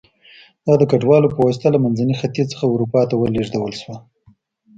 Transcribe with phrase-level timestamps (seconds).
[0.65, 3.97] دا د کډوالو په واسطه له منځني ختیځ څخه اروپا ته ولېږدول شوه